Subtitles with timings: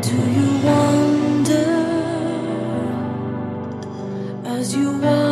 [0.00, 1.66] Do you wonder
[4.44, 5.27] as you walk?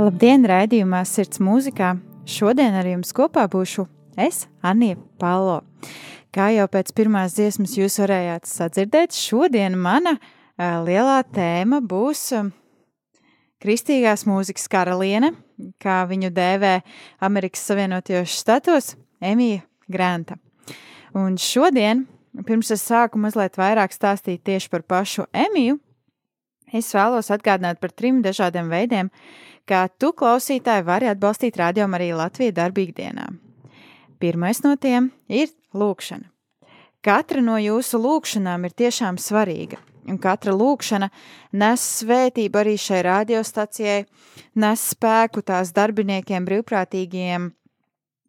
[0.00, 1.90] Labdien, raidījumā Sirds mūzikā.
[2.24, 3.82] Šodien ar jums kopā būšu
[4.16, 5.58] es, Anija Palo.
[6.32, 12.48] Kā jau pēc pirmās dziesmas jūs varējāt sadzirdēt, šodien mana uh, lielā tēma būs uh,
[13.60, 15.34] kristīgās mūzikas karaliene,
[15.82, 16.72] kā viņu dēvē
[17.28, 20.38] Amerikas Savienotajos štatos, Emīja Granta.
[21.12, 22.06] Un šodien,
[22.48, 25.76] pirms es sāku mazliet vairāk stāstīt tieši par pašu Emīju,
[26.72, 32.10] es vēlos atgādināt par trim dažādiem veidiem, uh, ka tu, klausītāji, vari atbalstīt rādījumu arī
[32.16, 33.28] Latviju darbīgdienā.
[34.20, 36.28] Pirmais no tiem ir lūkšana.
[37.00, 41.08] Katra no jūsu lūkšanām ir tiešām svarīga, un katra lūkšana
[41.56, 44.02] nes svētību arī šai radiostacijai,
[44.60, 47.48] nes spēku tās darbiniekiem, brīvprātīgiem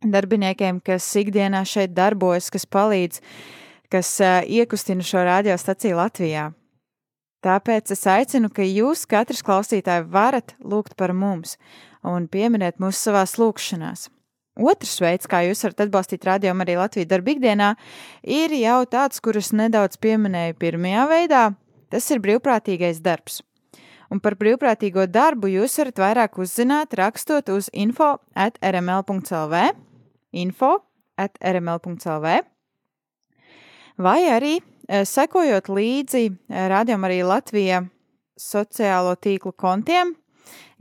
[0.02, 3.22] darbiniekiem, kas ikdienā šeit darbojas, kas palīdz,
[3.92, 6.50] kas uh, iekustina šo radiostaciju Latvijā.
[7.42, 11.56] Tāpēc es aicinu, ka jūs, katrs klausītāji, varat lūgt par mums
[12.06, 14.10] un pieminēt mūs savās lūgšanās.
[14.62, 17.70] Otrs veids, kā jūs varat atbalstīt radio arī Latvijas darba ikdienā,
[18.22, 21.44] ir jau tāds, kurus nedaudz pieminēju pirmajā veidā.
[21.90, 23.42] Tas ir brīvprātīgais darbs.
[24.12, 29.62] Un par brīvprātīgo darbu jūs varat vairāk uzzināt, rakstot uz info at rml.lv,
[30.36, 30.74] info
[31.18, 32.36] at rml.lv,
[33.98, 37.84] vai arī sekojot līdzi eh, rādījumam arī Latvija
[38.40, 40.16] sociālo tīklu kontiem,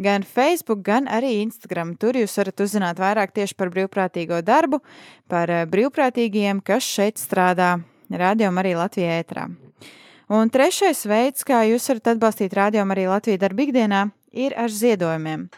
[0.01, 1.95] gan Facebook, gan arī Instagram.
[2.01, 4.81] Tur jūs varat uzzināt vairāk tieši par brīvprātīgo darbu,
[5.29, 7.77] par eh, brīvprātīgiem, kas šeit strādā
[8.11, 9.49] rādījumam arī Latvijā ētrā.
[10.31, 15.49] Un trešais veids, kā jūs varat atbalstīt rādījumu arī Latvijas darba ikdienā, ir ar ziedojumiem.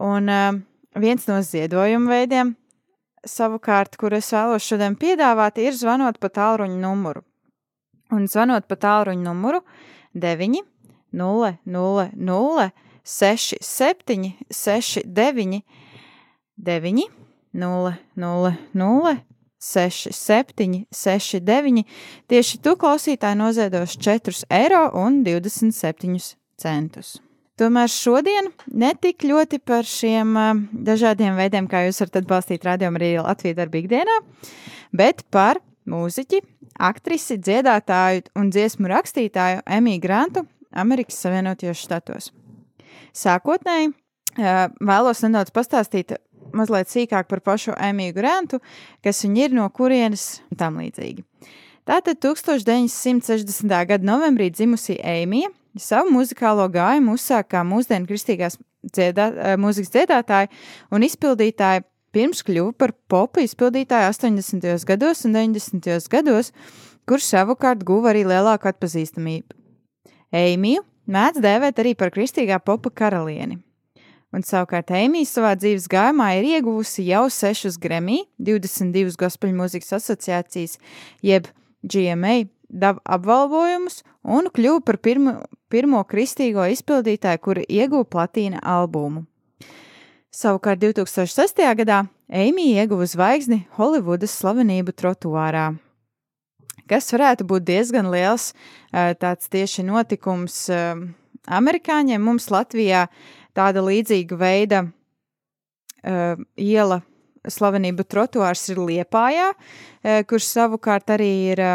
[0.00, 0.30] Un
[0.96, 2.54] viens no ziedojuma veidiem,
[3.28, 7.20] savukārt, kur es vēlos šodien piedāvāt, ir zvanot pa tālruņa numuru
[8.14, 9.62] un zvanot pa tālruņa numuru
[10.14, 10.62] 9
[11.12, 12.70] 0 0 0
[13.04, 15.62] 6 7 6 9
[16.58, 17.08] 9
[17.52, 19.16] 0 0 0
[19.60, 21.84] 6 7 6 9
[22.28, 27.18] tieši tu klausītāji noziedos 4 eiro un 27 centus.
[27.58, 33.16] Tomēr šodien netik ļoti par šiem uh, dažādiem veidiem, kā jūs varat atbalstīt radiomu arī
[33.18, 34.18] Latvijas darbīgā dienā,
[34.94, 35.58] bet par
[35.90, 36.38] mūziķi,
[36.78, 42.30] aktrisi, dziedātāju un dziesmu rakstītāju Emīlu Grantu Amerikas Savienotajos Štatos.
[43.16, 43.92] Sākotnēji
[44.38, 46.14] vēlos nedaudz pastāstīt
[46.54, 48.60] mazliet sīkāk par pašu Emīlu Grantu,
[49.04, 51.24] kas viņa ir, no kurienes un tam līdzīgi.
[51.88, 53.74] Tātad 1960.
[53.88, 55.48] gada novembrī dzimusī Eimija
[55.80, 60.50] savu muzikālo gājumu uzsāka kā mūsdienu kristīgās dziedā, mūzikas dziedātāja
[60.94, 61.84] un izpildītāja
[62.14, 64.84] pirms kļuva par popu izpildītāju 80.
[64.88, 66.08] gados un 90.
[66.12, 66.52] gados,
[67.08, 69.56] kurš savukārt guva arī lielāku atpazīstamību.
[70.34, 73.62] Eimiju mēdz dēvēt arī par kristīgā popa karalieni.
[74.28, 80.76] Un savukārt Eimija savā dzīves gājumā ir ieguvusi jau sešus Grammy, 22 Gospel mūzikas asociācijas,
[81.24, 81.48] jeb
[81.80, 82.42] GMA
[83.08, 85.34] apbalvojumus un kļuva par pirmo,
[85.72, 89.24] pirmo kristīgo izpildītāju, kura ieguva platīna albumu.
[90.28, 91.62] Savukārt 2006.
[91.72, 95.70] gadā Eimija ieguva zvaigzni Holivudas slavenību trotuārā,
[96.84, 98.50] kas varētu būt diezgan liels
[98.92, 100.66] tāds tieši notikums
[101.48, 102.20] amerikāņiem.
[102.20, 103.06] Mums Latvijā
[103.56, 104.82] tāda līdzīga veida
[106.60, 107.00] iela
[107.48, 109.50] slavenību trotuārs ir Liepājā,
[110.28, 111.66] kurš savukārt arī ir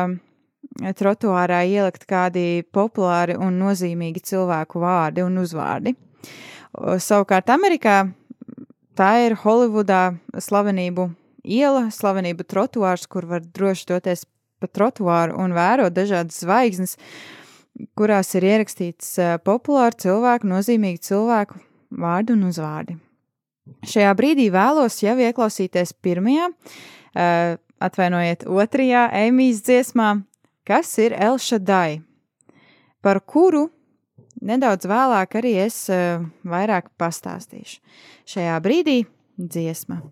[0.94, 5.98] trotuārā ielikt kādi populāri un nozīmīgi cilvēku vārdi un uzvārdi.
[6.74, 8.00] Savukārt Amerikā
[8.98, 11.10] tā ir Holivudā slavenību
[11.44, 14.26] iela, slavenību trotuārs, kur var droši doties
[14.64, 16.98] pa trotuāru un vērot dažādas zvaigznes,
[17.98, 21.60] kurās ir ierakstīts populāru cilvēku, nozīmīgu cilvēku
[22.00, 22.98] vārdu un uzvārdi.
[23.88, 26.50] Šajā brīdī vēlos jau ieklausīties pirmajā,
[27.84, 30.10] atvainojiet, otrajā Eimijas dziesmā,
[30.68, 32.02] kas ir Elšadai,
[33.04, 33.68] par kuru
[34.44, 37.80] nedaudz vēlāk arī es uh, vairāk pastāstīšu.
[38.36, 39.00] Šajā brīdī
[39.38, 40.04] dziesma.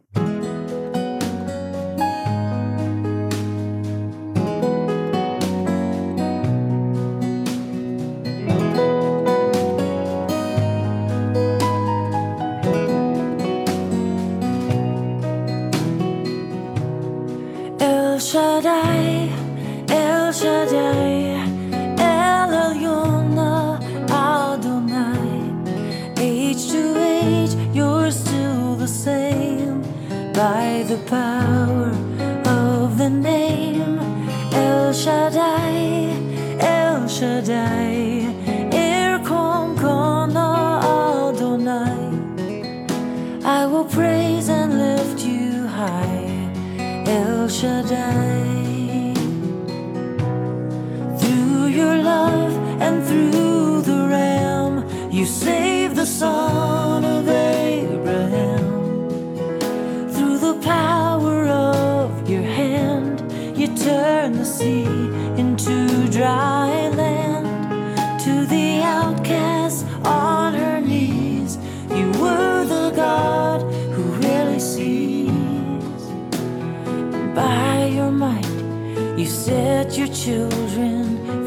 [79.21, 81.03] You set your children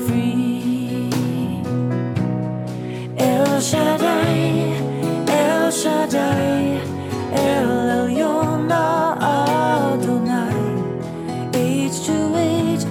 [0.06, 1.10] free.
[3.16, 4.78] El Shaddai,
[5.26, 6.78] El Shaddai,
[7.32, 10.54] El Elyon Adonai.
[11.54, 12.84] Age to age,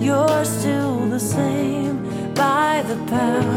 [0.00, 1.98] you're still the same
[2.32, 3.49] by the power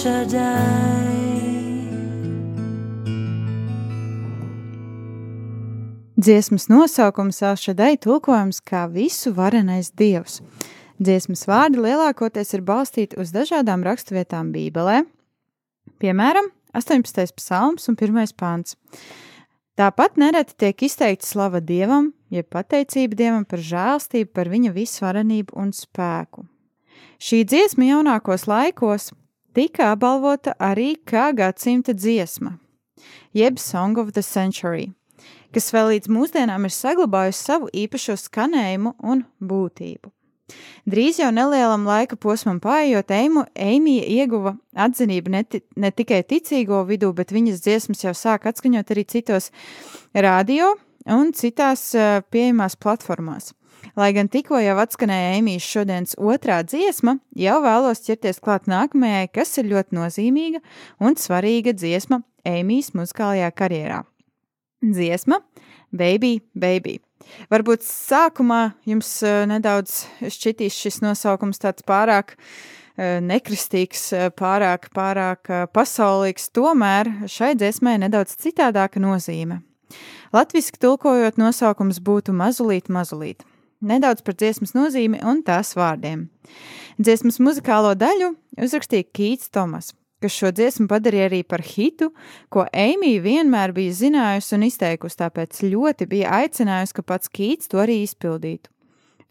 [0.00, 1.12] Shaddai.
[6.16, 10.38] Dziesmas nosaukums Alšadai tulkojams kā visu varenais dievs.
[10.96, 15.02] Dziesmas vārdi lielākoties ir balstīti uz dažādām raksturvietām Bībelē,
[16.00, 17.36] piemēram, 18.
[17.36, 18.32] psalms un 1.
[18.40, 18.78] pāns.
[19.76, 25.76] Tāpat nereti tiek izteikta slava dievam, jeb pateicība dievam par žēlstību, par viņa visvarenību un
[25.76, 26.48] spēku.
[27.20, 29.12] Šī dziesma jaunākos laikos
[29.54, 32.56] tika apbalvota arī kā gadsimta dziesma,
[33.34, 34.90] jeb Song of the Century,
[35.54, 40.12] kas vēl līdz mūsdienām ir saglabājusi savu īpašo skanējumu un būtību.
[40.90, 45.44] Drīz jau nelielam laika posmam paiet, Eimija ieguva atzinību ne,
[45.76, 49.50] ne tikai ticīgo vidū, bet viņas dziesmas jau sāk atskaņot arī citos
[50.14, 50.72] radio
[51.06, 53.52] un citās uh, pieejamās platformās.
[53.98, 59.56] Lai gan tikko jau atskanēja Eimijas šodienas otrā dziesma, jau vēlos ķerties klāt nākamajai, kas
[59.60, 60.62] ir ļoti nozīmīga
[61.02, 64.02] un svarīga dziesma Eimijas muzikālajā karjerā.
[64.80, 65.42] Dziesma
[65.92, 67.00] Baby, Baby.
[67.50, 75.50] Varbūt sākumā jums uh, nedaudz šķitīs šis nosaukums tāds pārāk uh, nekristīgs, uh, pārāk, pārāk
[75.74, 79.60] pasaulīgs, tomēr šai dziesmai nedaudz citādāka nozīme.
[80.34, 83.42] Latviski tulkojot nosaukums būtu mazulīt, mazulīt.
[83.80, 86.26] Nedaudz par dziesmas nozīmi un tās vārdiem.
[87.00, 92.10] Dziesmas muzikālo daļu uzrakstīja Kīts Tomas, kas šo dziesmu padarīja arī par hitu,
[92.52, 97.80] ko Eimija vienmēr bija zinājusi un izteikusi, tāpēc ļoti bija aicinājusi, ka pats Kīts to
[97.80, 98.68] arī izpildītu.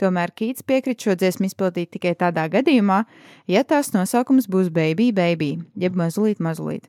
[0.01, 3.03] Tomēr Kīts piekrita šo dziesmu izpildīt tikai tādā gadījumā,
[3.51, 6.87] ja tās nosaukums būs Baby, Baby, jeb mazulīt, mazulīt,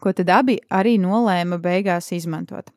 [0.00, 2.72] ko tad abi arī nolēma beigās izmantot.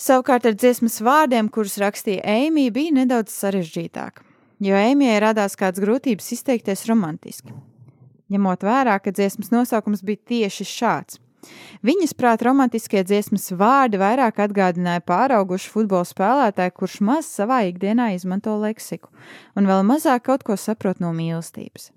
[0.00, 4.22] Savukārt ar dziesmas vārdiem, kurus rakstīja Eimija, bija nedaudz sarežģītāk,
[4.64, 7.52] jo Eimijai radās kāds grūtības izteikties romantiski
[8.30, 11.20] ņemot vērā, ka dziesmas nosaukums bija tieši šāds.
[11.86, 18.58] Viņas prāt romantiskie dziesmas vārdi vairāk atgādināja pāraugušu futbola spēlētāju, kurš maz savā ikdienā izmanto
[18.60, 19.08] leksiku
[19.56, 21.88] un vēl mazāk kaut ko saprot no mīlestības.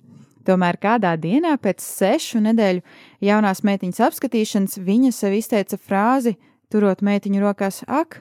[0.48, 2.82] Tomēr kādā dienā pēc sešu nedēļu
[3.24, 6.38] jaunās meitiņas apskatīšanas viņa sev izteica frāzi,
[6.74, 8.20] turot meitiņu rokās: Ak,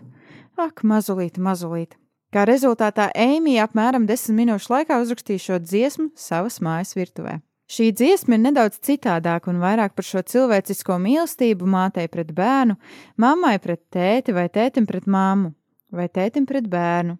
[0.60, 1.96] ak, mazulīt, mazulīt!
[2.32, 7.40] Kā rezultātā Eimija apmēram desmit minūšu laikā uzrakstīja šo dziesmu savas mājas virtuvē.
[7.72, 12.76] Šī dziesma ir nedaudz citādāka un vairāk par šo cilvēcisko mīlestību mātei pret bērnu,
[13.20, 15.52] mammai pret tēti vai tētim pret māmu,
[15.92, 17.16] vai tētim pret bērnu.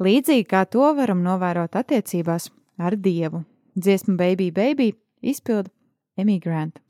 [0.00, 3.44] Līdzīgi kā to varam novērot attiecībās ar Dievu.
[3.76, 5.72] Dziesma Baby Baby izpilda
[6.16, 6.80] Emigrant.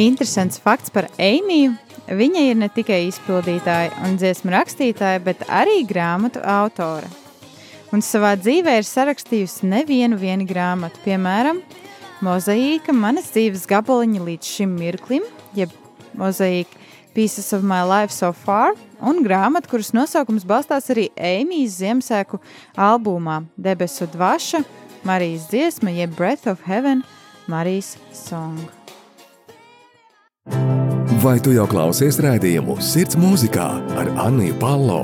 [0.00, 1.74] Interesants fakts par Eimiju.
[2.10, 7.10] Viņa ir ne tikai izpildītāja un dziesmu rakstītāja, bet arī grāmatu autore.
[7.92, 11.60] Un savā dzīvē ir sarakstījusi nevienu vienu grāmatu, piemēram,
[12.20, 15.24] Mozaīka, manas dzīves gabaliņa līdz šim mirklim,
[15.56, 15.72] jeb
[16.20, 16.76] Mozaīka
[17.14, 22.40] Pieces of My Life So Far, un grāmata, kuras nosaukums balstās arī Eimijas Ziemassvētku
[22.78, 24.64] albumā Debesu Dvaša,
[25.08, 27.02] Marijas dziesma, jeb Breath of Heaven,
[27.48, 28.79] Marijas Song.
[31.20, 33.64] Vai tu jau klausies rādījumu Sirds mūzikā
[34.00, 35.02] ar Anniju Palo?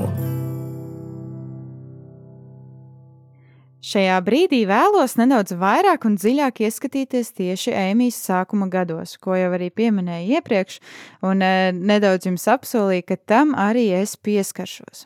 [3.85, 9.69] Šajā brīdī vēlos nedaudz vairāk un dziļāk ieskatīties tieši Ēmijas sākuma gados, ko jau arī
[9.69, 10.81] pieminēju iepriekš,
[11.21, 15.05] un e, nedaudz jums apsolīju, ka tam arī es pieskaršos.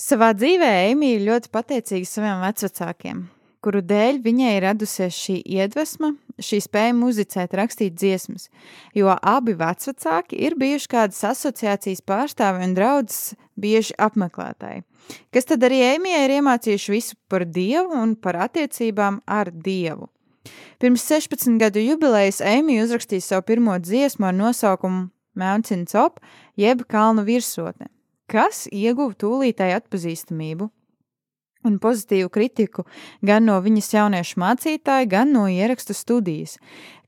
[0.00, 3.26] Savā dzīvē Ēmija ir ļoti pateicīga saviem vecvecākiem,
[3.62, 8.48] kuru dēļ viņai radusies šī iedvesma, šī spēja muzicēt, rakstīt dziesmas,
[8.96, 14.82] jo abi vecvecāki ir bijuši kādas asociācijas pārstāvi un draudzes bieži apmeklētāji,
[15.34, 20.10] kas tad arī Ēmijai ir iemācījuši visu par Dievu un par attiecībām ar Dievu.
[20.82, 26.18] Pirms 16 gadu jubilejas Ēmija uzrakstīja savu pirmo dziesmu ar nosaukumu Mountain Top,
[26.58, 27.86] jeb Kalnu virsotne,
[28.26, 30.72] kas ieguva tūlītēju atpazīstamību
[31.66, 32.84] un pozitīvu kritiku
[33.22, 36.58] gan no viņas jauniešu mācītāja, gan no ierakstu studijas,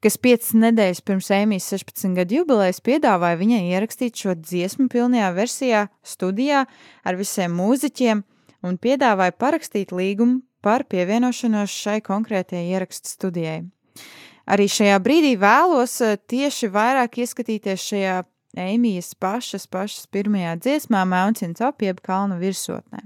[0.04, 5.86] kas piecas nedēļas pirms Ēmijas 16 gadu jubilejas piedāvāja viņai ierakstīt šo dziesmu pilnajā versijā
[6.04, 6.64] studijā
[7.04, 8.24] ar visiem mūziķiem
[8.64, 13.64] un piedāvāja parakstīt līgumu par pievienošanos šai konkrētajai ierakstu studijai.
[14.44, 18.22] Arī šajā brīdī vēlos eh, tieši vairāk ieskatīties šajā
[18.54, 23.02] Ēmijas pašas, pašas pirmajā dziesmā Mountain Top jeb kalnu virsotnē.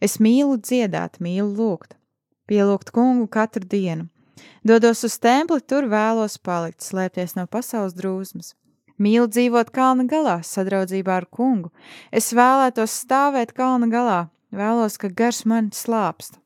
[0.00, 1.96] Es mīlu dziedāt, mīlu lūgt,
[2.46, 4.08] pielūgt kungu katru dienu.
[4.62, 8.54] Dodos uz templi, tur vēlos palikt, slēpties no pasaules drūzmas.
[8.98, 11.70] Mīlu dzīvot kalna galā, sadraudzībā ar kungu.
[12.10, 14.20] Es vēlētos stāvēt kalna galā,
[14.54, 16.38] vēlos, ka gars man slāpst.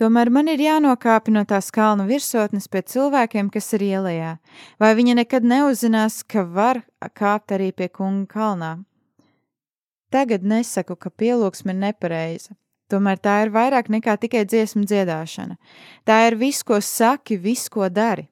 [0.00, 4.30] Tomēr man ir jānokāpj no tās kalnu virsotnes pie cilvēkiem, kas ir ielējā,
[4.80, 6.80] vai viņi nekad neuzzinās, ka var
[7.12, 8.70] kāpt arī pie kunga kalnā.
[10.10, 12.56] Tagad nesaku, ka pielūgsme ir nepareiza,
[12.90, 15.56] Tomēr tā ir vairāk nekā tikai dziesmu dziedāšana.
[16.04, 18.26] Tā ir viss, ko saki, viss, ko dari.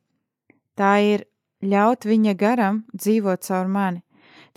[0.79, 1.27] Tā ir
[1.63, 4.03] ļaut viņa garam dzīvot caur mani.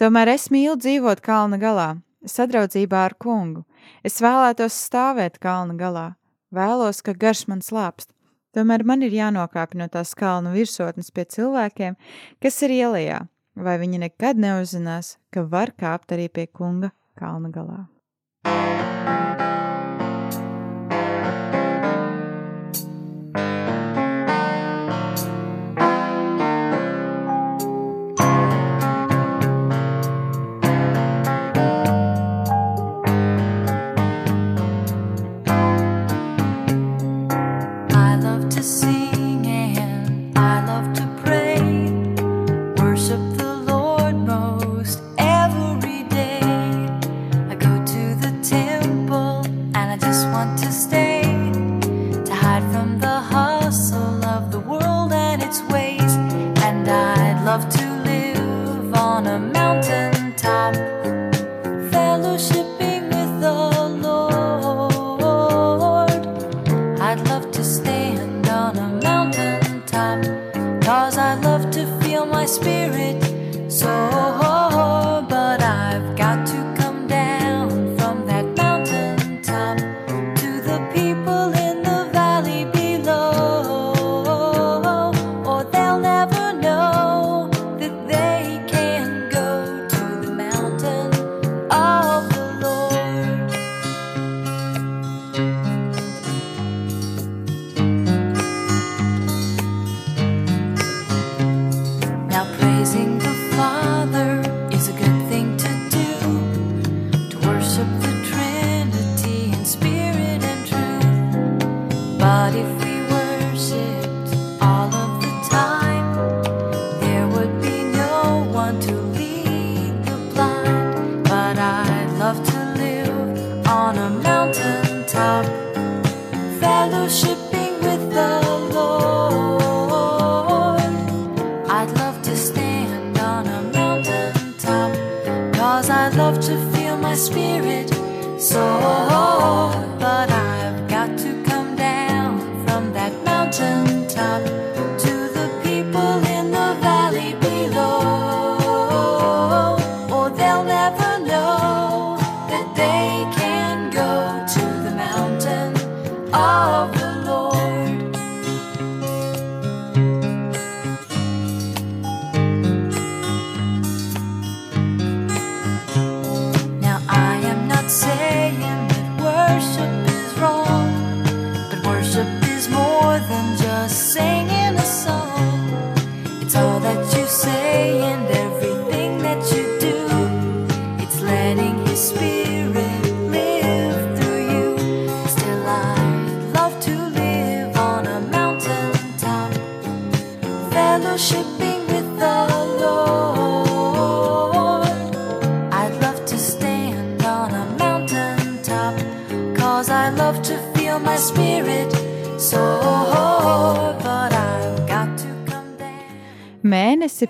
[0.02, 1.90] Tomēr es mīlu dzīvot kalna galā,
[2.26, 3.66] sadraudzībā ar kungu.
[4.06, 6.08] Es vēlētos stāvēt kalna galā,
[6.54, 8.10] vēlos, ka garš man slāpst.
[8.52, 11.96] Tomēr man ir jānokāpj no tās kalnu virsotnes pie cilvēkiem,
[12.44, 13.22] kas ir ielējā,
[13.56, 18.91] vai viņi nekad neuzzinās, ka var kāpt arī pie kunga kalna galā.
[67.16, 67.64] Mountain top to
[71.82, 73.20] the people in the valley
[73.80, 74.41] below.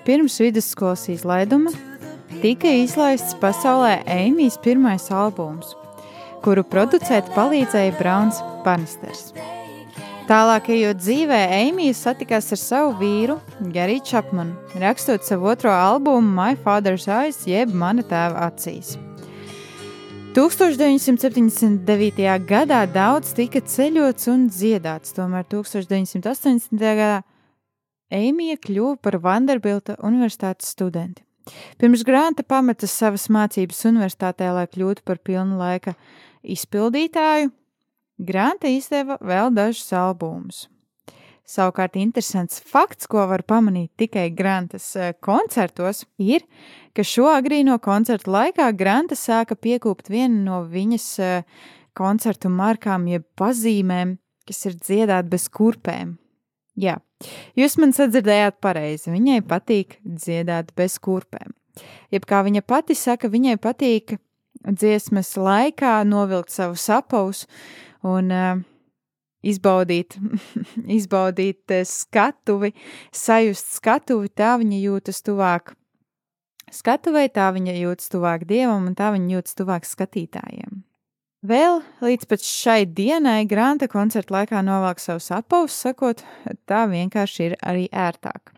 [0.05, 1.71] Pirms vidusskolas izlaiduma
[2.41, 5.75] tika izlaists pasaulē Eimijas pirmais albums,
[6.45, 9.33] kuru producēt palīdzēja Brauns Banisters.
[10.29, 13.35] Tālāk, ejot dzīvē, Eimija satikās ar savu vīru,
[13.73, 18.95] Gary Chapmanu, rakstot savu otro albumu My Father's Eyes, jeb Mana tēva acīs.
[20.31, 22.47] 1979.
[22.47, 26.79] gadā daudz tika ceļots un dziedāts, tomēr 1980.
[26.79, 27.19] gadā
[28.11, 31.23] Eimija kļuva par Vanderbilta universitātes studenti.
[31.81, 35.95] Pirms Grānta pameta savas mācības universitātē, lai kļūtu par pilnu laika
[36.43, 37.49] izpildītāju,
[38.21, 40.67] Grānta izdeva vēl dažus albumus.
[41.51, 46.45] Savukārt, interesants fakts, ko var pamanīt tikai Grantas eh, koncertos, ir,
[46.95, 51.63] ka šo agrīno koncertu laikā Granta sāka piekūpt vienu no viņas eh,
[51.97, 54.15] koncertu markām, jeb pazīmēm,
[54.47, 56.15] kas ir dziedāt bez kurpēm.
[56.79, 57.01] Jā,
[57.59, 59.11] jūs man sadzirdējāt pareizi.
[59.13, 61.53] Viņai patīk dziedāt bez kurpēm.
[62.11, 64.17] Jeb kā viņa pati saka, viņai patīk
[64.67, 67.47] dziesmas laikā novilkt savu sapausu
[68.07, 68.61] un uh,
[69.41, 70.17] izbaudīt,
[70.99, 72.73] izbaudīt uh, skatuvi,
[73.15, 75.73] sajust skatuvi, tā viņa jūtas tuvāk
[76.71, 80.81] skatuvei, tā viņa jūtas tuvāk dievam un tā viņa jūtas tuvāk skatītājiem.
[81.41, 86.21] Vēl līdz šai dienai Grānta koncerta laikā novelk savu sapaus, sakot,
[86.69, 88.53] tā vienkārši ir arī ērtāk.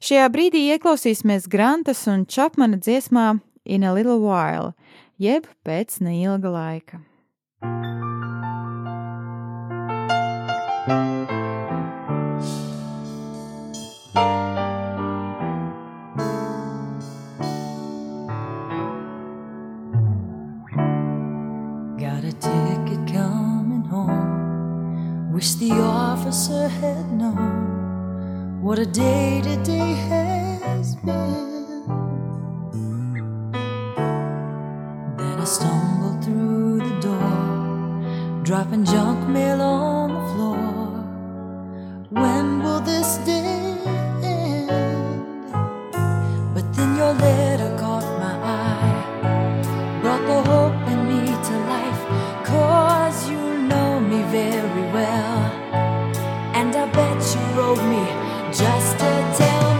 [0.00, 3.34] Šajā brīdī ieklausīsimies Grantas un Čapmana dziesmā
[3.66, 4.72] In a Little While,
[5.20, 7.02] jeb pēc neilga laika.
[7.60, 8.75] Got
[25.46, 31.86] Wish the officer had known what a day today has been.
[35.16, 40.58] Then I stumbled through the door, dropping junk mail on the floor.
[42.10, 43.78] When will this day
[44.24, 45.52] end?
[46.54, 47.75] But then your letter
[57.86, 58.04] me.
[58.52, 59.75] Just to tell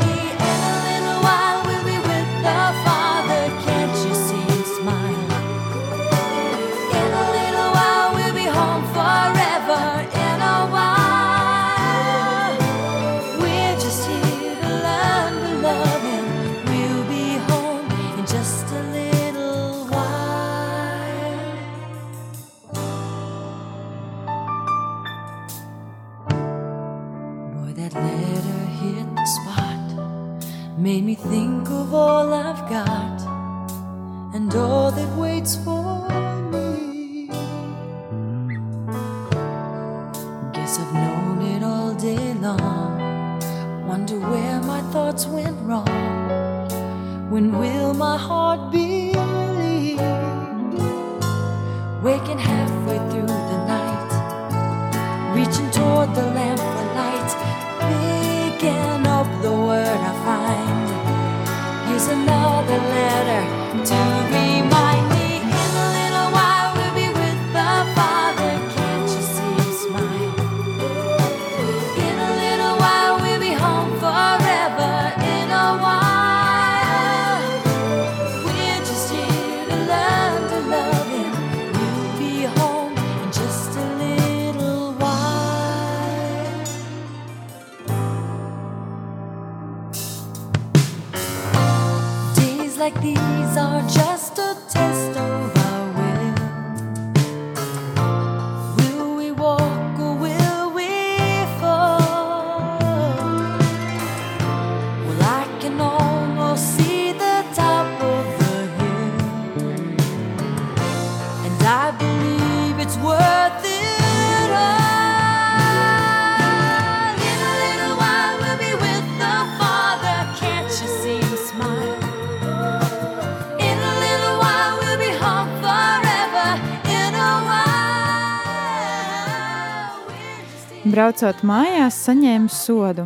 [131.06, 133.04] Braucot mājās, saņēmu sodu.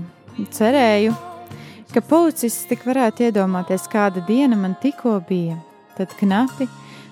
[0.56, 1.10] Cerēju,
[1.92, 5.58] ka policists tik varētu iedomāties, kāda diena man tikko bija.
[5.98, 6.64] Tad knapi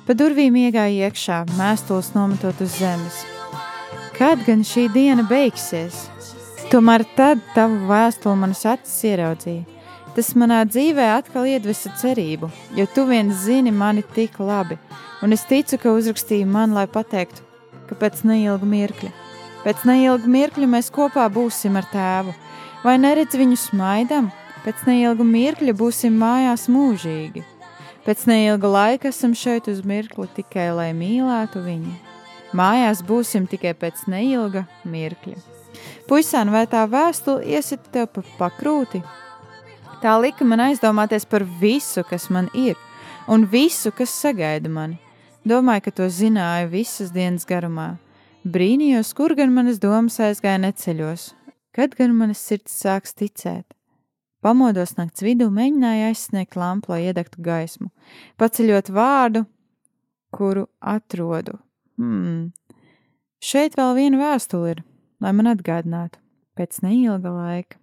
[0.06, 3.20] pa durvīm iegāja iekšā, mēstules nometot uz zemes.
[4.16, 6.06] Kad gan šī diena beigsies?
[6.72, 9.68] Tomēr tad tavu vēstuli manas acis ieraudzīja.
[10.16, 12.48] Tas manā dzīvē atkal iedvesa cerību,
[12.80, 14.80] jo tu viens zini mani tik labi,
[15.20, 17.44] un es ticu, ka uzrakstīji man, lai pateiktu,
[17.92, 19.12] ka pēc neilga mirkļa,
[19.68, 22.32] pēc neilga mirkļa mēs kopā būsim ar tēvu.
[22.80, 24.30] Vai neredz viņu smaidam?
[24.64, 27.42] Pēc neilga mirkļa būsim mājās mūžīgi.
[28.06, 31.92] Pēc neilga laika esam šeit uz mirkli tikai, lai mīlētu viņu.
[32.56, 35.36] Mājās būsim tikai pēc neilga mirkļa.
[36.08, 39.02] Puisēn, vai tā vēstule iesita tev pa pakrūti?
[40.00, 42.80] Tā lika man aizdomāties par visu, kas man ir,
[43.28, 44.96] un visu, kas sagaida mani.
[45.44, 47.98] Domāju, ka to zināju visas dienas garumā.
[48.48, 51.32] Brīnījos, kur gan manas domas aizgāja neceļos,
[51.76, 53.74] kad gan manas sirds sāks ticēt.
[54.40, 57.90] Pamodos nakts vidū, mēģināju aizsniegt lampu, lai iedegtu gaismu,
[58.40, 59.42] paceļot vārdu,
[60.32, 61.58] kuru atrodu.
[62.00, 62.54] Hmm.
[63.42, 64.80] Šeit vēl viena vēstule ir,
[65.20, 66.22] lai man atgādinātu,
[66.56, 67.82] pēc neilga laika.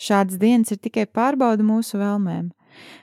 [0.00, 2.48] Šādas dienas ir tikai pārbauda mūsu vēlmēm.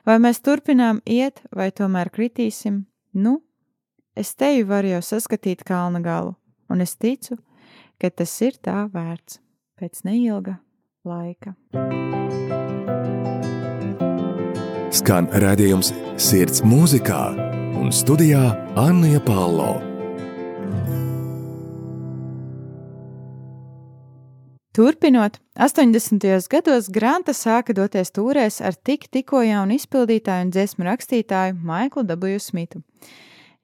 [0.08, 2.88] Vai mēs turpinām iet, vai tomēr kritīsim?
[3.14, 3.38] Nu,
[4.18, 6.34] es tevi varu jau saskatīt kalna galu,
[6.70, 7.38] un es ticu,
[7.98, 9.40] ka tas ir tā vērts
[9.78, 10.58] pēc neilga
[11.08, 11.56] laika.
[14.98, 17.22] Skan redzējums sirds mūzikā
[17.78, 18.42] un studijā
[18.80, 19.76] Anna Palo.
[24.78, 26.22] Turpinot, 80.
[26.52, 32.38] gados Granta sāka doties tūrēs ar tik tikko jaunu izpildītāju un dziesmu rakstītāju Maiklu W.
[32.38, 32.84] Smitu,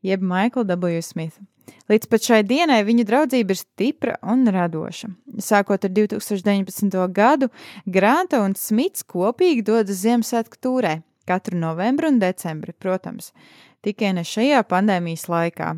[0.02, 1.04] jeb Maiklu W.
[1.06, 1.46] Smithu.
[1.92, 5.10] Līdz pat šai dienai viņa draudzība ir stipra un radoša.
[5.44, 7.00] Sākot ar 2019.
[7.12, 7.50] gadu,
[7.86, 13.32] Granta un Smits kopīgi dodas Ziemassvētku tūrē katru novembri un decembri, protams,
[13.84, 15.74] tikai ne šajā pandēmijas laikā.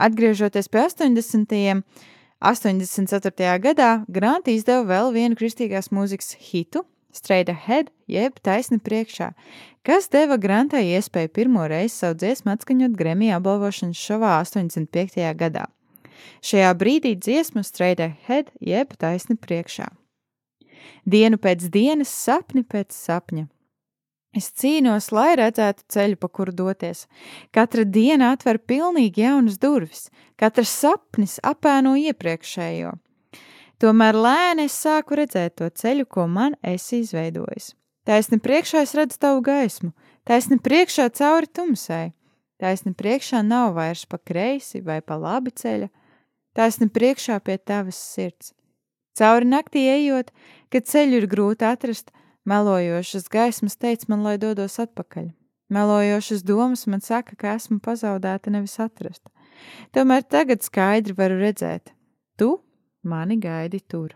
[0.00, 1.84] Atgriežoties pie 80.
[2.44, 3.52] 84.
[3.62, 6.82] gadā Granta izdeva vēl vienu kristīgās mūzikas hitu,
[7.14, 9.30] Straight Ahead, jeb taisni priekšā,
[9.86, 15.22] kas deva Grantai iespēju pirmo reizi savu dziesmu atskaņot Grammy apbalvošanas šovā 85.
[15.38, 15.68] gadā.
[16.44, 19.86] Šajā brīdī dziesma Straight Ahead, jeb taisni priekšā.
[21.06, 23.46] Dienu pēc dienas, sapni pēc sapņa.
[24.34, 27.04] Es cīnos, lai redzētu ceļu, pa kuru doties.
[27.54, 30.08] Katra diena atver pilnīgi jaunas durvis,
[30.40, 32.96] katrs sapnis apēno iepriekšējo.
[33.82, 37.72] Tomēr lēni es sāku redzēt to ceļu, ko man esi izveidojis.
[38.06, 39.90] Taisni priekšā es redzu tavu gaismu,
[40.28, 42.12] taisni priekšā cauri tumsai,
[42.60, 45.88] taisni priekšā nav vairs pa kreisi vai pa labi ceļa,
[46.54, 48.52] taisni priekšā pie tavas sirds.
[49.18, 50.30] Cauri naktī ejot,
[50.70, 52.12] kad ceļu ir grūti atrast,
[52.44, 55.30] melojošas gaismas teica man, lai dodos atpakaļ.
[55.72, 59.30] Melojošas domas man saka, ka esmu pazaudēta, nevis atrasta.
[59.96, 61.94] Tomēr tagad skaidri varu redzēt,
[62.36, 62.58] tu
[63.04, 64.10] Mani gaidi tur.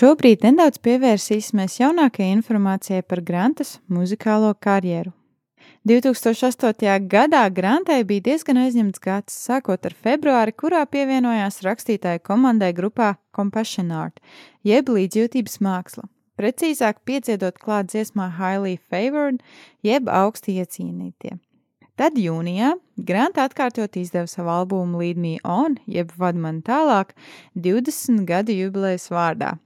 [0.00, 5.12] Šobrīd nedaudz pievērsīsimies jaunākajai informācijai par Grantas muzikālo karjeru.
[5.88, 6.94] 2008.
[7.10, 13.92] gadā Grantai bija diezgan aizņemts gads, sākot ar februāri, kurā pievienojās rakstītāju komandai grupā Compassion
[13.92, 14.20] Art,
[14.64, 16.08] jeb līdzjūtības māksla.
[16.40, 19.44] Precīzāk, piedziedot klāt dziesmā Highly Favored,
[19.84, 21.36] jeb augsti iecienītie.
[22.00, 27.12] Tad jūnijā Granta atkārtot izdeva savu albumu Lead Me On, jeb Vad man tālāk,
[27.52, 29.58] 20 gadu jubilejas vārdā,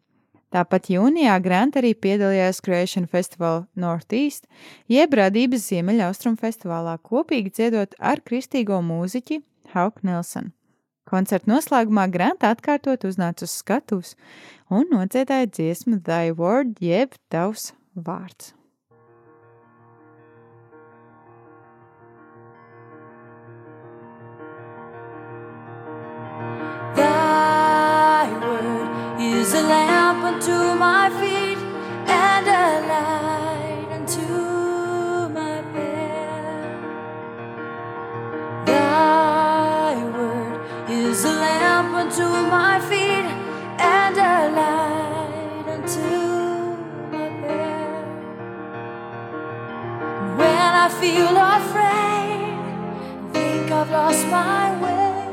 [0.54, 4.46] Tāpat jūnijā Grant arī piedalījās Creation Festival Northeast,
[4.86, 9.40] jeb radības Ziemeļaustrum festivālā, kopīgi dziedot ar kristīgo mūziķi
[9.74, 10.54] Hauku Nelsonu.
[11.10, 14.14] Koncerta noslēgumā Grant atkārtot uznāca uz skatuves
[14.70, 18.54] un nodziedāja dziesmu Thy Word, jeb Tavs vārds.
[29.54, 31.58] A lamp unto my feet
[32.08, 34.26] and a light unto
[35.32, 36.80] my path.
[38.66, 42.26] Thy word is a lamp unto
[42.56, 43.28] my feet
[43.78, 46.14] and a light unto
[47.12, 48.06] my path.
[50.38, 52.58] When I feel afraid,
[53.32, 55.28] think I've lost my way.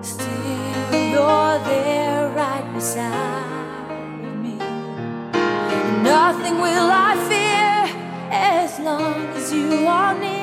[0.00, 2.03] Still, you're there
[2.84, 4.58] beside me.
[6.02, 7.76] Nothing will I fear
[8.30, 10.33] as long as you are near.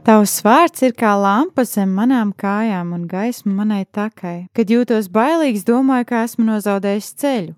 [0.00, 4.48] Tavs vārds ir kā lampa zem manām kājām un gaisma manai takai.
[4.56, 7.52] Kad jūtos bailīgs, domāju, ka esmu nozaudējis ceļu.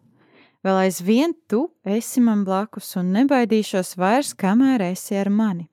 [0.66, 5.68] Vēl aizvien tu esi man blakus un nebaidīšos vairs, kamēr esi ar mani.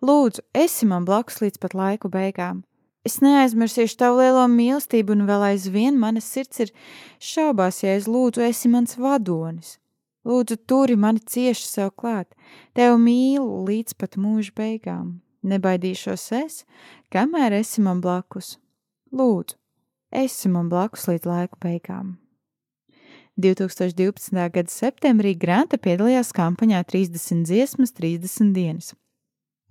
[0.00, 2.64] Lūdzu, esi man blakus līdz pat laiku beigām.
[3.04, 6.76] Es neaizmirsīšu tavu lielo mīlestību, un vēl aizvien mana sirds ir
[7.20, 9.76] šaubās, ja es lūdzu, esi mans vadonis.
[10.24, 12.32] Lūdzu, turi mani cieši sev klāt,
[12.72, 15.18] tev mīlu līdz pat mūža beigām.
[15.40, 16.64] Nebaidīšos es,
[17.12, 18.58] kamēr esi man blakus.
[19.16, 19.56] Lūdzu,
[20.12, 22.18] esi man blakus līdz laika beigām.
[23.40, 24.36] 2012.
[24.52, 28.92] gada septembrī Granta piedalījās kampaņā 30 dziesmas, 30 dienas.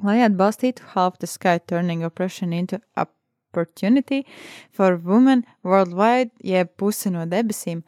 [0.02, 4.26] Lai atbalstītu Half the Sky Turning Oppression into Opportunity
[4.72, 7.84] for Women Worldwide, jeb pusi no debesīm,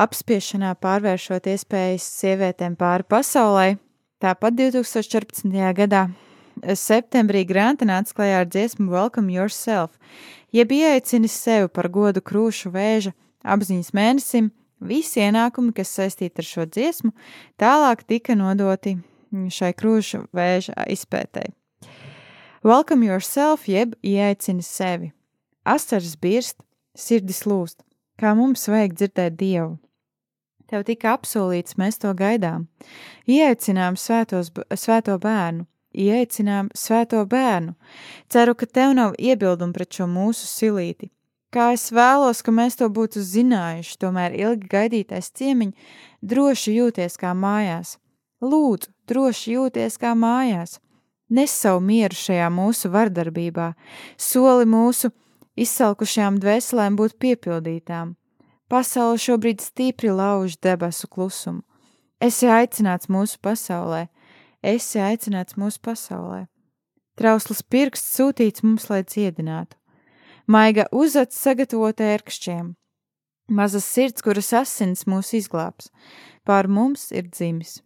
[0.00, 3.68] apspiešanā pārvēršot iespējas sievietēm pāri pasaulē,
[4.20, 5.54] tāpat 2014.
[5.78, 6.08] gadā
[6.76, 9.96] septembrī Granta nāca klajā ar dziesmu Welcome Yourself,
[10.52, 14.50] jeb ieaicini sevi par godu krūšu vēža apziņas mēnesim.
[14.80, 17.10] Visi ienākumi, kas saistīti ar šo dziesmu,
[17.60, 18.94] tālāk tika nodoti
[19.30, 21.52] šai krūšu vēža izpētēji.
[22.64, 25.12] Welcome yourself, jeb ieaicini sevi.
[25.64, 26.58] Asaras birst,
[26.96, 27.84] sirdis lūst,
[28.20, 29.78] kā mums vajag dzirdēt Dievu.
[30.70, 32.68] Tev tika apsolīts, mēs to gaidām.
[33.26, 37.74] Ieaicinām svētos, svēto bērnu, ieaicinām svēto bērnu.
[38.28, 41.10] Ceru, ka tev nav iebildumu pret šo mūsu silīti.
[41.50, 47.32] Kā es vēlos, ka mēs to būtu zinājuši, tomēr ilgi gaidītais ciemiņš droši jūties kā
[47.34, 47.96] mājās.
[48.40, 50.78] Lūdzu, droši jūties kā mājās.
[51.30, 53.72] Nes savu mieru šajā mūsu vardarbībā,
[54.18, 55.10] soli mūsu
[55.58, 58.14] izsalkušajām dvēselēm būt piepildītām.
[58.70, 61.62] Pasaule šobrīd stipri lauž debesu klusumu.
[62.22, 64.06] Esi aicināts mūsu pasaulē,
[64.62, 66.46] esi aicināts mūsu pasaulē.
[67.18, 69.76] Trausls pirksts sūtīts mums, lai dziedinātu.
[70.50, 72.74] Maiga uzacs sagatavota ērkšķiem.
[73.50, 75.90] Mazas sirds, kuras asins mūs izglābs,
[76.46, 77.80] pār mums ir dzimis,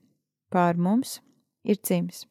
[0.53, 1.19] pār mums
[1.65, 2.27] ir dzimis.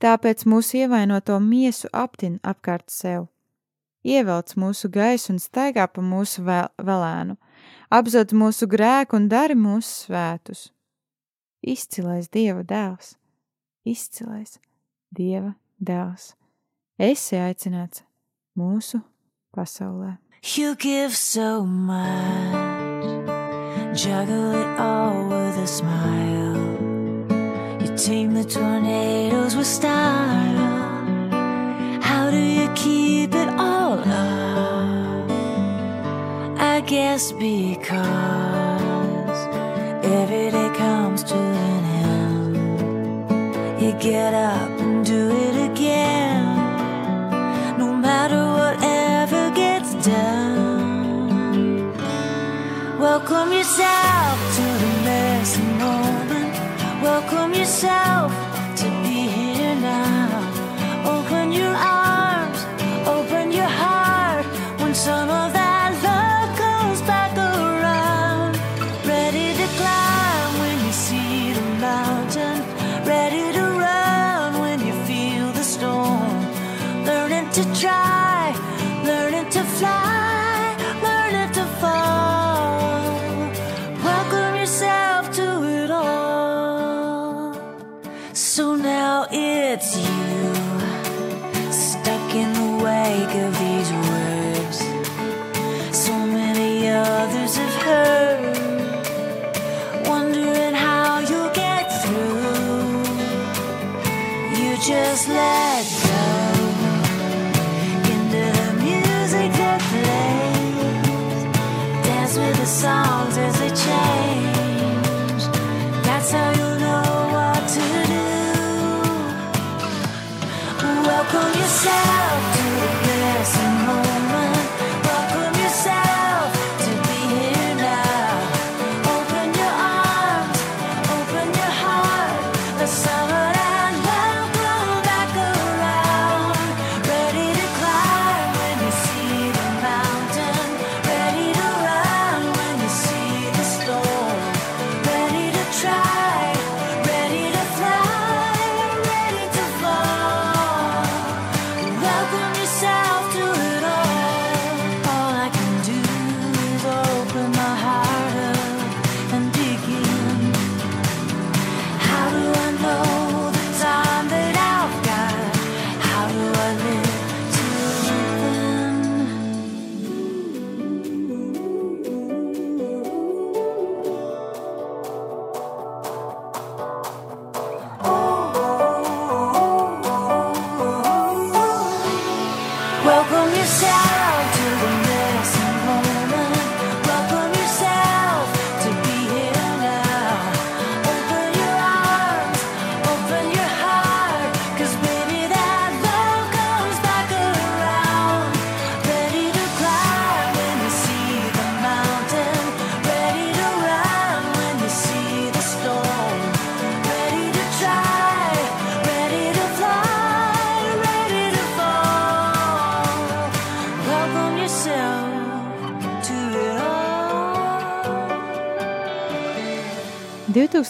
[0.00, 3.26] Tāpēc mūsu ievainoto miesu aptin apkārt sev.
[4.06, 7.36] Ievelc mūsu gaisu un staigā pa mūsu vēl, velēnu
[7.90, 10.68] apzod mūsu grēku un dari mūsu svētus.
[11.60, 13.16] Izcilais Dieva dēls,
[13.84, 14.58] izcilais
[15.10, 16.34] Dieva dēls.
[17.00, 18.04] Esi aicināts
[18.58, 19.00] mūsu
[19.56, 20.18] pasaulē.
[20.56, 22.52] You give so much,
[23.94, 26.56] juggle it all with a smile.
[27.80, 31.30] You tame the tornadoes with style.
[32.00, 35.30] How do you keep it all up?
[36.58, 37.70] I guess because
[40.04, 41.49] every day comes to
[43.98, 46.44] get up and do it again,
[47.78, 51.92] no matter whatever gets done.
[52.98, 56.54] Welcome yourself to the messy moment.
[57.02, 58.49] Welcome yourself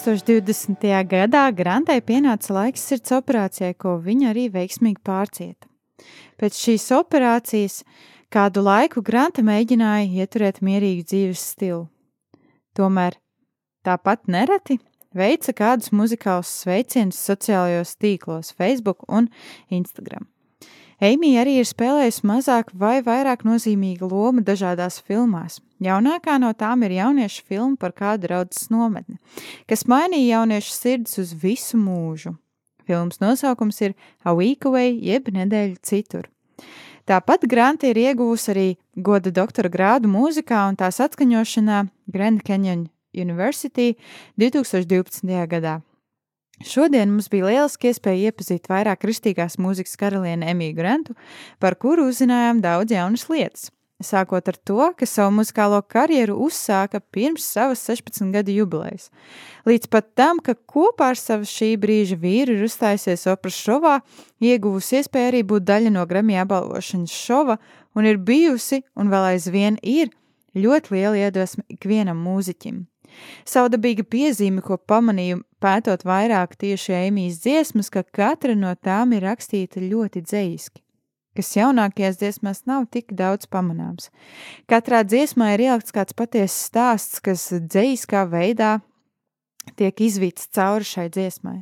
[0.01, 0.81] 2020.
[1.05, 5.69] gadā Grantai pienāca laiks sirds operācijai, ko viņa arī veiksmīgi pārcieta.
[6.41, 7.75] Pēc šīs operācijas
[8.33, 11.83] kādu laiku Granta mēģināja ieturēt mierīgu dzīves stilu.
[12.73, 13.19] Tomēr
[13.85, 14.79] tāpat nereti
[15.13, 19.29] veica kādus muzikālus sveicienus sociālajos tīklos, Facebook un
[19.69, 20.25] Instagram.
[21.01, 25.61] Eimija arī ir spēlējusi mazāk vai vairāk nozīmīgu lomu dažādās filmās.
[25.81, 29.17] Jaunākā no tām ir jauniešu filma par kādu raudzes nometni,
[29.65, 32.35] kas mainīja jauniešu sirdis uz visu mūžu.
[32.85, 36.29] Filmas nosaukums ir A Week Away, jeb nedēļa citur.
[37.09, 42.85] Tāpat Granta ir ieguvusi arī goda doktora grādu mūzikā un tās atskaņošanā Grand Canyon
[43.17, 43.95] University
[44.37, 45.25] 2012.
[45.49, 45.79] gadā.
[46.61, 51.17] Šodien mums bija lieliski iespēja iepazīt vairāk kristīgās mūzikas karalieni Emīlu Grantu,
[51.57, 53.71] par kuru uzzinājām daudz jaunas lietas.
[54.01, 59.09] Sākot ar to, ka savu muzikālo karjeru uzsāka pirms savas 16 gadu jubilejas,
[59.69, 63.99] līdz pat tam, ka kopā ar savu šī brīža vīru ir uzstājusies operas šovā,
[64.41, 67.59] ieguvusi iespēju arī būt daļa no Grammy apbalvošanas šova
[67.95, 70.09] un ir bijusi, un vēl aizvien ir,
[70.57, 72.85] ļoti liela iedvesma ikvienam mūziķim.
[73.45, 79.83] Saudabīga piezīme, ko pamanīju pētot vairāk tieši Eimijas dziesmas, ka katra no tām ir rakstīta
[79.83, 80.81] ļoti dzējiski
[81.37, 84.09] kas jaunākajās dziesmās nav tik daudz pamanāms.
[84.71, 88.77] Katrā dziesmā ir ielikts kāds patiesas stāsts, kas dzējiskā veidā
[89.79, 91.61] tiek izvīts cauri šai dziesmai.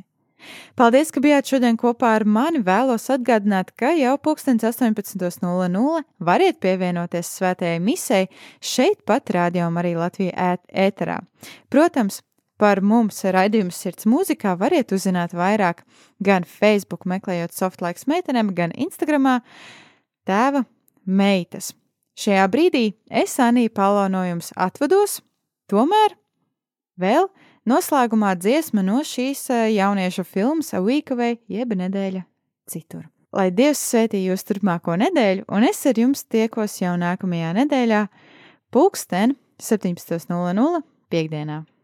[0.78, 2.62] Paldies, ka bijāt šodien kopā ar mani.
[2.64, 8.30] Vēlos atgādināt, ka jau 18.00 variet pievienoties svētajai misei
[8.64, 10.54] šeit pat rādījumā arī Latvijā
[10.86, 11.20] ēterā.
[11.72, 12.22] Protams,
[12.60, 15.84] par mums raidījumu sirds mūzikā variet uzzināt vairāk
[16.22, 19.40] gan Facebook meklējot softlaiks meitenēm, gan Instagramā
[20.28, 20.66] tēva
[21.06, 21.72] meitas.
[22.20, 25.20] Šajā brīdī es Anī Palo no jums atvados,
[25.72, 26.18] tomēr
[27.00, 27.30] vēl
[27.68, 32.24] Noslēgumā dziesma no šīs eh, jauniešu filmas A Week Away, jeb nedēļa
[32.72, 33.04] citur.
[33.36, 38.06] Lai Dievs svētī jūs turpmāko nedēļu, un es ar jums tiekos jau nākamajā nedēļā,
[38.74, 40.80] pulksten 17.00
[41.12, 41.60] piekdienā.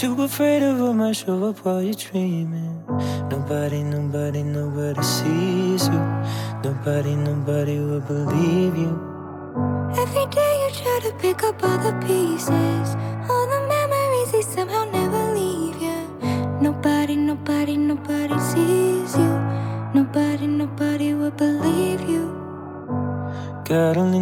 [0.00, 2.82] Too afraid of what might show up while you're dreaming.
[3.28, 6.00] Nobody, nobody, nobody sees you.
[6.64, 8.92] Nobody, nobody will believe you.
[9.98, 12.88] Every day you try to pick up all the pieces.
[13.28, 16.00] All the memories, they somehow never leave you.
[16.62, 19.32] Nobody, nobody, nobody sees you.
[19.92, 22.24] Nobody, nobody will believe you.
[23.66, 24.18] God only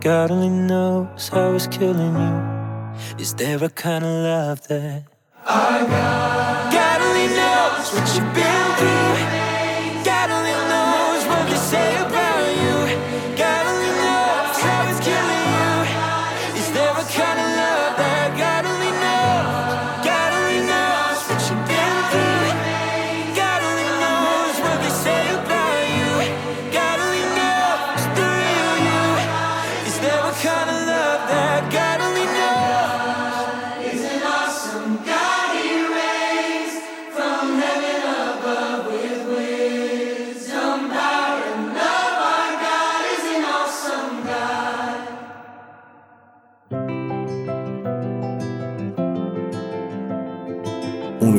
[0.00, 3.18] God only knows how it's killing you.
[3.18, 5.02] Is there a kind of love that
[5.44, 6.72] our God?
[6.72, 10.04] God only knows what you've been through.
[10.04, 12.07] God only knows what they say